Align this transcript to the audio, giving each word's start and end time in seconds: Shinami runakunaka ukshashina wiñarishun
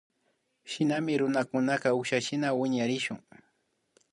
Shinami 0.71 1.13
runakunaka 1.21 1.87
ukshashina 1.99 2.47
wiñarishun 2.59 3.19